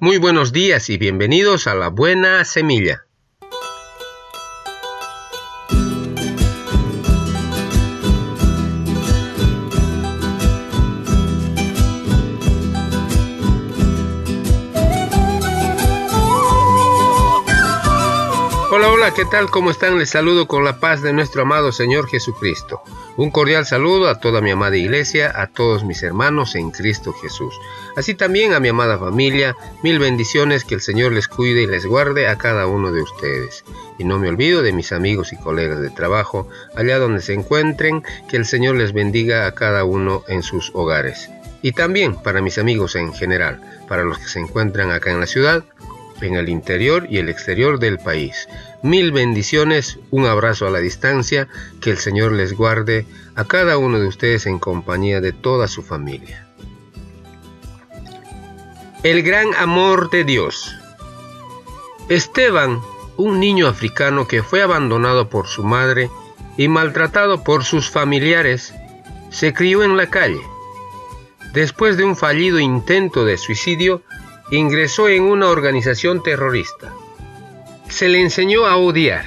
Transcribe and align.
Muy 0.00 0.18
buenos 0.18 0.52
días 0.52 0.90
y 0.90 0.96
bienvenidos 0.96 1.66
a 1.66 1.74
la 1.74 1.88
buena 1.88 2.44
semilla. 2.44 3.07
Hola, 18.78 18.92
hola, 18.92 19.10
¿qué 19.12 19.24
tal? 19.24 19.50
¿Cómo 19.50 19.72
están? 19.72 19.98
Les 19.98 20.10
saludo 20.10 20.46
con 20.46 20.62
la 20.62 20.78
paz 20.78 21.02
de 21.02 21.12
nuestro 21.12 21.42
amado 21.42 21.72
Señor 21.72 22.08
Jesucristo. 22.08 22.80
Un 23.16 23.32
cordial 23.32 23.66
saludo 23.66 24.08
a 24.08 24.20
toda 24.20 24.40
mi 24.40 24.52
amada 24.52 24.76
iglesia, 24.76 25.32
a 25.34 25.48
todos 25.48 25.82
mis 25.82 26.04
hermanos 26.04 26.54
en 26.54 26.70
Cristo 26.70 27.12
Jesús. 27.12 27.52
Así 27.96 28.14
también 28.14 28.52
a 28.52 28.60
mi 28.60 28.68
amada 28.68 28.96
familia, 28.96 29.56
mil 29.82 29.98
bendiciones, 29.98 30.62
que 30.62 30.76
el 30.76 30.80
Señor 30.80 31.10
les 31.10 31.26
cuide 31.26 31.62
y 31.62 31.66
les 31.66 31.86
guarde 31.86 32.28
a 32.28 32.38
cada 32.38 32.68
uno 32.68 32.92
de 32.92 33.02
ustedes. 33.02 33.64
Y 33.98 34.04
no 34.04 34.20
me 34.20 34.28
olvido 34.28 34.62
de 34.62 34.72
mis 34.72 34.92
amigos 34.92 35.32
y 35.32 35.36
colegas 35.36 35.80
de 35.80 35.90
trabajo, 35.90 36.48
allá 36.76 37.00
donde 37.00 37.20
se 37.20 37.34
encuentren, 37.34 38.04
que 38.28 38.36
el 38.36 38.46
Señor 38.46 38.76
les 38.76 38.92
bendiga 38.92 39.48
a 39.48 39.56
cada 39.56 39.82
uno 39.82 40.22
en 40.28 40.44
sus 40.44 40.70
hogares. 40.72 41.28
Y 41.62 41.72
también 41.72 42.14
para 42.14 42.42
mis 42.42 42.58
amigos 42.58 42.94
en 42.94 43.12
general, 43.12 43.60
para 43.88 44.04
los 44.04 44.18
que 44.18 44.28
se 44.28 44.38
encuentran 44.38 44.92
acá 44.92 45.10
en 45.10 45.18
la 45.18 45.26
ciudad, 45.26 45.64
en 46.20 46.34
el 46.34 46.48
interior 46.48 47.06
y 47.08 47.18
el 47.18 47.28
exterior 47.28 47.78
del 47.78 47.98
país. 47.98 48.48
Mil 48.82 49.12
bendiciones, 49.12 49.98
un 50.10 50.26
abrazo 50.26 50.66
a 50.66 50.70
la 50.70 50.78
distancia, 50.80 51.48
que 51.80 51.90
el 51.90 51.98
Señor 51.98 52.32
les 52.32 52.52
guarde 52.52 53.06
a 53.34 53.44
cada 53.44 53.78
uno 53.78 53.98
de 53.98 54.06
ustedes 54.06 54.46
en 54.46 54.58
compañía 54.58 55.20
de 55.20 55.32
toda 55.32 55.68
su 55.68 55.82
familia. 55.82 56.46
El 59.02 59.22
gran 59.22 59.54
amor 59.54 60.10
de 60.10 60.24
Dios. 60.24 60.74
Esteban, 62.08 62.80
un 63.16 63.38
niño 63.38 63.68
africano 63.68 64.26
que 64.26 64.42
fue 64.42 64.62
abandonado 64.62 65.28
por 65.28 65.46
su 65.46 65.62
madre 65.62 66.10
y 66.56 66.68
maltratado 66.68 67.44
por 67.44 67.64
sus 67.64 67.90
familiares, 67.90 68.74
se 69.30 69.52
crió 69.52 69.84
en 69.84 69.96
la 69.96 70.08
calle. 70.08 70.40
Después 71.52 71.96
de 71.96 72.04
un 72.04 72.16
fallido 72.16 72.58
intento 72.58 73.24
de 73.24 73.36
suicidio, 73.38 74.02
ingresó 74.50 75.08
en 75.08 75.24
una 75.24 75.48
organización 75.48 76.22
terrorista. 76.22 76.92
Se 77.88 78.08
le 78.08 78.20
enseñó 78.20 78.66
a 78.66 78.76
odiar, 78.76 79.24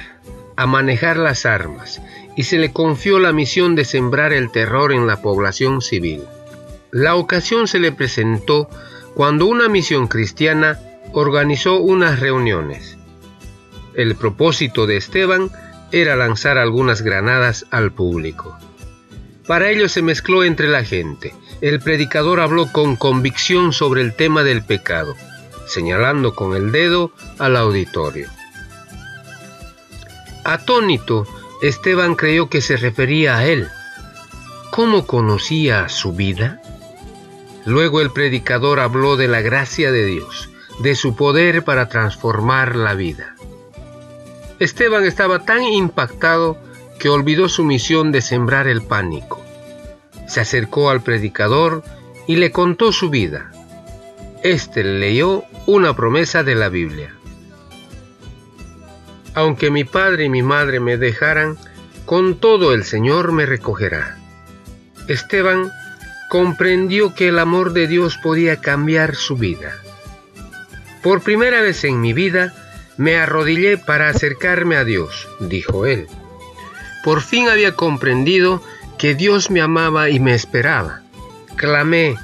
a 0.56 0.66
manejar 0.66 1.16
las 1.16 1.46
armas 1.46 2.00
y 2.36 2.44
se 2.44 2.58
le 2.58 2.72
confió 2.72 3.18
la 3.18 3.32
misión 3.32 3.74
de 3.74 3.84
sembrar 3.84 4.32
el 4.32 4.50
terror 4.50 4.92
en 4.92 5.06
la 5.06 5.20
población 5.20 5.82
civil. 5.82 6.22
La 6.90 7.14
ocasión 7.16 7.68
se 7.68 7.78
le 7.78 7.92
presentó 7.92 8.68
cuando 9.14 9.46
una 9.46 9.68
misión 9.68 10.08
cristiana 10.08 10.78
organizó 11.12 11.78
unas 11.78 12.20
reuniones. 12.20 12.96
El 13.94 14.14
propósito 14.16 14.86
de 14.86 14.96
Esteban 14.96 15.50
era 15.90 16.16
lanzar 16.16 16.56
algunas 16.56 17.02
granadas 17.02 17.66
al 17.70 17.92
público. 17.92 18.56
Para 19.46 19.70
ello 19.70 19.88
se 19.88 20.02
mezcló 20.02 20.44
entre 20.44 20.68
la 20.68 20.84
gente. 20.84 21.34
El 21.60 21.80
predicador 21.80 22.40
habló 22.40 22.70
con 22.70 22.96
convicción 22.96 23.72
sobre 23.72 24.02
el 24.02 24.14
tema 24.14 24.44
del 24.44 24.64
pecado, 24.64 25.16
señalando 25.66 26.34
con 26.34 26.54
el 26.54 26.70
dedo 26.70 27.12
al 27.38 27.56
auditorio. 27.56 28.28
Atónito, 30.44 31.26
Esteban 31.62 32.14
creyó 32.14 32.48
que 32.48 32.60
se 32.60 32.76
refería 32.76 33.38
a 33.38 33.46
él. 33.46 33.68
¿Cómo 34.70 35.06
conocía 35.06 35.88
su 35.88 36.12
vida? 36.12 36.60
Luego 37.64 38.00
el 38.00 38.10
predicador 38.10 38.80
habló 38.80 39.16
de 39.16 39.28
la 39.28 39.40
gracia 39.40 39.92
de 39.92 40.04
Dios, 40.04 40.50
de 40.80 40.96
su 40.96 41.14
poder 41.14 41.62
para 41.62 41.88
transformar 41.88 42.74
la 42.74 42.94
vida. 42.94 43.36
Esteban 44.58 45.04
estaba 45.04 45.44
tan 45.44 45.62
impactado 45.62 46.58
que 47.02 47.08
olvidó 47.08 47.48
su 47.48 47.64
misión 47.64 48.12
de 48.12 48.20
sembrar 48.20 48.68
el 48.68 48.80
pánico. 48.80 49.44
Se 50.28 50.38
acercó 50.40 50.88
al 50.88 51.02
predicador 51.02 51.82
y 52.28 52.36
le 52.36 52.52
contó 52.52 52.92
su 52.92 53.10
vida. 53.10 53.50
Este 54.44 54.84
leyó 54.84 55.42
una 55.66 55.96
promesa 55.96 56.44
de 56.44 56.54
la 56.54 56.68
Biblia. 56.68 57.12
Aunque 59.34 59.68
mi 59.68 59.82
padre 59.82 60.26
y 60.26 60.28
mi 60.28 60.42
madre 60.44 60.78
me 60.78 60.96
dejaran, 60.96 61.58
con 62.06 62.36
todo 62.36 62.72
el 62.72 62.84
Señor 62.84 63.32
me 63.32 63.46
recogerá. 63.46 64.16
Esteban 65.08 65.72
comprendió 66.30 67.16
que 67.16 67.26
el 67.30 67.40
amor 67.40 67.72
de 67.72 67.88
Dios 67.88 68.16
podía 68.16 68.60
cambiar 68.60 69.16
su 69.16 69.36
vida. 69.36 69.72
Por 71.02 71.20
primera 71.22 71.62
vez 71.62 71.82
en 71.82 72.00
mi 72.00 72.12
vida 72.12 72.54
me 72.96 73.16
arrodillé 73.16 73.76
para 73.76 74.08
acercarme 74.08 74.76
a 74.76 74.84
Dios, 74.84 75.26
dijo 75.40 75.84
él. 75.84 76.06
Por 77.02 77.20
fin 77.20 77.48
había 77.48 77.74
comprendido 77.74 78.62
que 78.98 79.14
Dios 79.14 79.50
me 79.50 79.60
amaba 79.60 80.10
y 80.10 80.20
me 80.20 80.34
esperaba. 80.34 81.02
Clamé, 81.56 82.16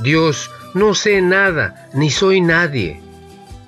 Dios, 0.00 0.50
no 0.74 0.94
sé 0.94 1.20
nada, 1.22 1.88
ni 1.94 2.10
soy 2.10 2.40
nadie. 2.40 3.00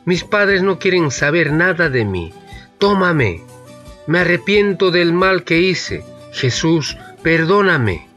Mis 0.04 0.25
padres 0.25 0.62
no 0.62 0.78
quieren 0.78 1.10
saber 1.10 1.53
nada 1.53 1.88
de 1.88 2.04
mí. 2.04 2.32
Tómame. 2.78 3.43
Me 4.06 4.20
arrepiento 4.20 4.91
del 4.91 5.12
mal 5.12 5.44
que 5.44 5.60
hice. 5.60 6.04
Jesús, 6.32 6.97
perdóname. 7.22 8.09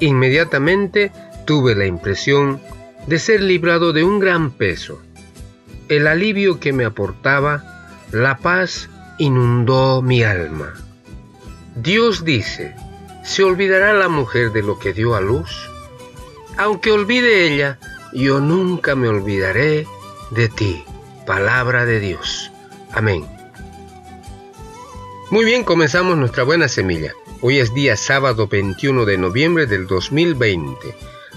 Inmediatamente 0.00 1.12
tuve 1.46 1.74
la 1.74 1.86
impresión 1.86 2.60
de 3.06 3.18
ser 3.18 3.42
librado 3.42 3.92
de 3.92 4.04
un 4.04 4.18
gran 4.18 4.50
peso. 4.50 5.00
El 5.88 6.06
alivio 6.06 6.60
que 6.60 6.72
me 6.72 6.84
aportaba, 6.84 7.88
la 8.10 8.38
paz 8.38 8.88
inundó 9.18 10.02
mi 10.02 10.22
alma. 10.22 10.74
Dios 11.76 12.24
dice, 12.24 12.76
¿se 13.24 13.42
olvidará 13.42 13.94
la 13.94 14.08
mujer 14.08 14.52
de 14.52 14.62
lo 14.62 14.78
que 14.78 14.92
dio 14.92 15.16
a 15.16 15.20
luz? 15.20 15.68
Aunque 16.56 16.92
olvide 16.92 17.52
ella, 17.52 17.80
yo 18.12 18.38
nunca 18.38 18.94
me 18.94 19.08
olvidaré 19.08 19.84
de 20.30 20.48
ti. 20.48 20.84
Palabra 21.26 21.84
de 21.84 21.98
Dios. 21.98 22.52
Amén. 22.92 23.26
Muy 25.30 25.44
bien, 25.44 25.64
comenzamos 25.64 26.16
nuestra 26.16 26.44
buena 26.44 26.68
semilla. 26.68 27.12
Hoy 27.40 27.58
es 27.58 27.74
día 27.74 27.96
sábado 27.96 28.46
21 28.46 29.04
de 29.04 29.18
noviembre 29.18 29.66
del 29.66 29.88
2020. 29.88 30.76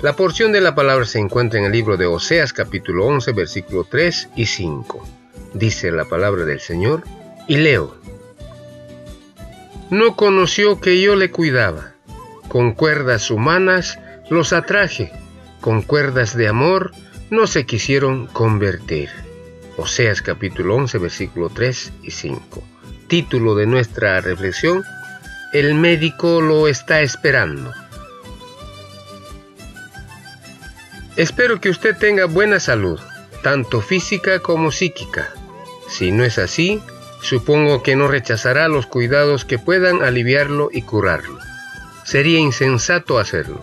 La 0.03 0.15
porción 0.15 0.51
de 0.51 0.61
la 0.61 0.75
palabra 0.75 1.05
se 1.05 1.17
encuentra 1.17 1.57
en 1.57 1.65
el 1.65 1.71
libro 1.71 1.97
de 1.97 2.05
Oseas 2.05 2.53
capítulo 2.53 3.07
11 3.07 3.31
versículo 3.31 3.85
3 3.89 4.29
y 4.35 4.45
5. 4.45 5.03
Dice 5.55 5.91
la 5.91 6.05
palabra 6.05 6.45
del 6.45 6.59
Señor 6.59 7.03
y 7.47 7.57
leo 7.57 7.97
no 9.89 10.15
conoció 10.15 10.81
que 10.81 11.01
yo 11.01 11.15
le 11.15 11.31
cuidaba. 11.31 11.93
Con 12.49 12.73
cuerdas 12.73 13.31
humanas 13.31 13.99
los 14.29 14.53
atraje, 14.53 15.11
con 15.61 15.81
cuerdas 15.81 16.35
de 16.35 16.47
amor 16.47 16.91
no 17.29 17.47
se 17.47 17.65
quisieron 17.65 18.27
convertir. 18.27 19.09
Oseas 19.77 20.21
capítulo 20.21 20.75
11 20.75 20.97
versículo 20.97 21.49
3 21.49 21.93
y 22.03 22.11
5. 22.11 22.63
Título 23.07 23.55
de 23.55 23.67
nuestra 23.67 24.19
reflexión, 24.21 24.83
El 25.53 25.75
médico 25.75 26.41
lo 26.41 26.67
está 26.67 27.01
esperando. 27.01 27.73
Espero 31.15 31.59
que 31.61 31.69
usted 31.69 31.97
tenga 31.97 32.25
buena 32.25 32.59
salud, 32.59 32.99
tanto 33.41 33.81
física 33.81 34.39
como 34.39 34.71
psíquica. 34.71 35.29
Si 35.87 36.11
no 36.11 36.23
es 36.23 36.37
así, 36.37 36.81
Supongo 37.21 37.83
que 37.83 37.95
no 37.95 38.07
rechazará 38.07 38.67
los 38.67 38.85
cuidados 38.85 39.45
que 39.45 39.59
puedan 39.59 40.03
aliviarlo 40.03 40.69
y 40.71 40.83
curarlo. 40.83 41.39
Sería 42.03 42.39
insensato 42.39 43.19
hacerlo. 43.19 43.61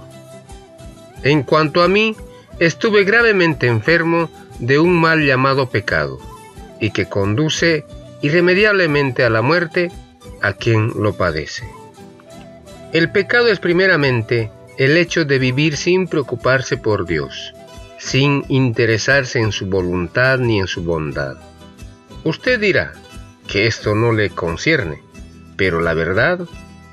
En 1.23 1.43
cuanto 1.43 1.83
a 1.83 1.89
mí, 1.89 2.17
estuve 2.59 3.05
gravemente 3.05 3.67
enfermo 3.67 4.31
de 4.59 4.79
un 4.79 5.01
mal 5.01 5.25
llamado 5.25 5.71
pecado, 5.71 6.19
y 6.81 6.91
que 6.91 7.07
conduce 7.07 7.85
irremediablemente 8.23 9.25
a 9.25 9.31
la 9.31 9.43
muerte 9.43 9.91
a 10.43 10.53
quien 10.53 10.93
lo 10.97 11.15
padece. 11.17 11.67
El 12.93 13.11
pecado 13.11 13.49
es 13.49 13.59
primeramente 13.59 14.51
el 14.79 14.97
hecho 14.97 15.25
de 15.25 15.39
vivir 15.39 15.77
sin 15.77 16.07
preocuparse 16.07 16.77
por 16.77 17.07
Dios, 17.07 17.55
sin 17.99 18.45
interesarse 18.49 19.41
en 19.41 19.53
su 19.53 19.67
voluntad 19.67 20.39
ni 20.39 20.61
en 20.61 20.67
su 20.67 20.83
bondad. 20.83 21.37
Usted 22.25 22.61
dirá, 22.61 22.93
que 23.49 23.67
esto 23.67 23.95
no 23.95 24.13
le 24.13 24.31
concierne, 24.31 25.03
pero 25.57 25.81
la 25.81 25.95
verdad 25.95 26.41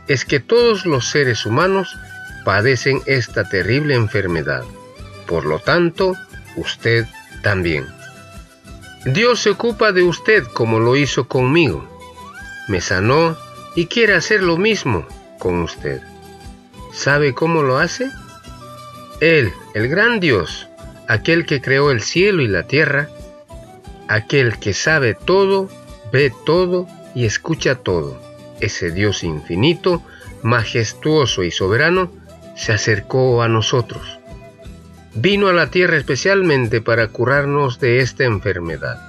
es 0.07 0.25
que 0.25 0.39
todos 0.39 0.85
los 0.85 1.09
seres 1.09 1.45
humanos 1.45 1.97
padecen 2.43 3.01
esta 3.05 3.47
terrible 3.47 3.95
enfermedad. 3.95 4.63
Por 5.27 5.45
lo 5.45 5.59
tanto, 5.59 6.15
usted 6.55 7.05
también. 7.43 7.85
Dios 9.05 9.39
se 9.39 9.51
ocupa 9.51 9.91
de 9.91 10.03
usted 10.03 10.43
como 10.53 10.79
lo 10.79 10.95
hizo 10.95 11.27
conmigo. 11.27 11.87
Me 12.67 12.81
sanó 12.81 13.37
y 13.75 13.87
quiere 13.87 14.13
hacer 14.13 14.43
lo 14.43 14.57
mismo 14.57 15.07
con 15.39 15.61
usted. 15.61 16.01
¿Sabe 16.93 17.33
cómo 17.33 17.63
lo 17.63 17.77
hace? 17.77 18.09
Él, 19.21 19.53
el 19.73 19.87
gran 19.87 20.19
Dios, 20.19 20.67
aquel 21.07 21.45
que 21.45 21.61
creó 21.61 21.91
el 21.91 22.01
cielo 22.01 22.41
y 22.41 22.47
la 22.47 22.63
tierra, 22.63 23.09
aquel 24.07 24.59
que 24.59 24.73
sabe 24.73 25.13
todo, 25.15 25.69
ve 26.11 26.33
todo 26.45 26.87
y 27.15 27.25
escucha 27.25 27.75
todo, 27.75 28.21
ese 28.59 28.91
Dios 28.91 29.23
infinito, 29.23 30.03
majestuoso 30.43 31.43
y 31.43 31.51
soberano, 31.51 32.11
se 32.55 32.73
acercó 32.73 33.41
a 33.41 33.47
nosotros. 33.47 34.19
Vino 35.13 35.47
a 35.47 35.53
la 35.53 35.69
tierra 35.69 35.97
especialmente 35.97 36.81
para 36.81 37.07
curarnos 37.07 37.79
de 37.79 37.99
esta 37.99 38.23
enfermedad. 38.23 38.99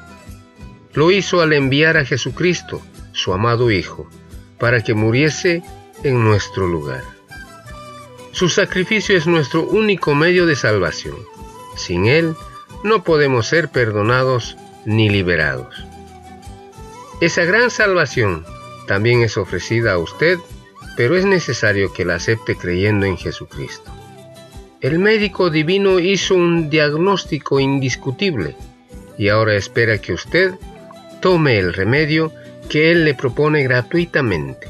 Lo 0.95 1.11
hizo 1.11 1.41
al 1.41 1.53
enviar 1.53 1.97
a 1.97 2.05
Jesucristo, 2.05 2.83
su 3.13 3.33
amado 3.33 3.71
Hijo, 3.71 4.09
para 4.59 4.83
que 4.83 4.95
muriese 4.95 5.63
en 6.03 6.25
nuestro 6.25 6.67
lugar. 6.67 7.03
Su 8.33 8.49
sacrificio 8.49 9.17
es 9.17 9.27
nuestro 9.27 9.63
único 9.63 10.15
medio 10.15 10.47
de 10.47 10.57
salvación. 10.57 11.17
Sin 11.77 12.07
Él 12.07 12.35
no 12.83 13.05
podemos 13.05 13.47
ser 13.47 13.69
perdonados 13.69 14.57
ni 14.85 15.09
liberados. 15.09 15.87
Esa 17.23 17.45
gran 17.45 17.71
salvación 17.71 18.45
también 18.89 19.23
es 19.23 19.37
ofrecida 19.37 19.93
a 19.93 19.99
usted, 19.99 20.41
pero 20.97 21.17
es 21.17 21.25
necesario 21.25 21.93
que 21.93 22.05
la 22.05 22.17
acepte 22.17 22.57
creyendo 22.57 23.07
en 23.07 23.17
Jesucristo. 23.17 23.93
El 24.81 24.99
médico 24.99 25.49
divino 25.49 26.01
hizo 26.01 26.35
un 26.35 26.69
diagnóstico 26.69 27.61
indiscutible 27.61 28.57
y 29.17 29.29
ahora 29.29 29.55
espera 29.55 29.99
que 29.99 30.13
usted 30.13 30.55
tome 31.21 31.61
el 31.61 31.75
remedio 31.75 32.33
que 32.69 32.91
Él 32.91 33.05
le 33.05 33.15
propone 33.15 33.63
gratuitamente. 33.63 34.67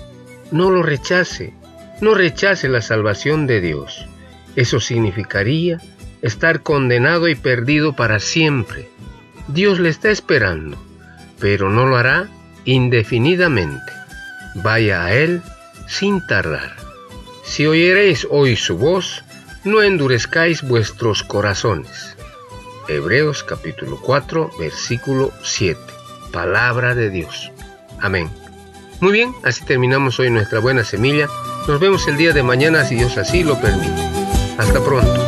No 0.50 0.70
lo 0.70 0.82
rechace, 0.82 1.54
no 2.02 2.12
rechace 2.12 2.68
la 2.68 2.82
salvación 2.82 3.46
de 3.46 3.62
Dios. 3.62 4.06
Eso 4.56 4.78
significaría 4.78 5.80
estar 6.20 6.60
condenado 6.60 7.28
y 7.28 7.34
perdido 7.34 7.96
para 7.96 8.20
siempre. 8.20 8.90
Dios 9.48 9.80
le 9.80 9.88
está 9.88 10.10
esperando, 10.10 10.76
pero 11.40 11.70
no 11.70 11.86
lo 11.86 11.96
hará 11.96 12.28
indefinidamente. 12.64 13.92
Vaya 14.54 15.04
a 15.04 15.14
Él 15.14 15.42
sin 15.86 16.24
tardar. 16.26 16.76
Si 17.44 17.66
oyereis 17.66 18.26
hoy 18.30 18.56
su 18.56 18.76
voz, 18.76 19.24
no 19.64 19.82
endurezcáis 19.82 20.62
vuestros 20.62 21.22
corazones. 21.22 22.16
Hebreos 22.88 23.44
capítulo 23.44 23.98
4, 24.00 24.50
versículo 24.58 25.32
7. 25.42 25.78
Palabra 26.32 26.94
de 26.94 27.10
Dios. 27.10 27.52
Amén. 28.00 28.30
Muy 29.00 29.12
bien, 29.12 29.34
así 29.44 29.64
terminamos 29.64 30.18
hoy 30.18 30.30
nuestra 30.30 30.60
buena 30.60 30.84
semilla. 30.84 31.28
Nos 31.68 31.80
vemos 31.80 32.06
el 32.08 32.16
día 32.16 32.32
de 32.32 32.42
mañana 32.42 32.84
si 32.84 32.96
Dios 32.96 33.16
así 33.18 33.44
lo 33.44 33.60
permite. 33.60 34.02
Hasta 34.58 34.82
pronto. 34.82 35.21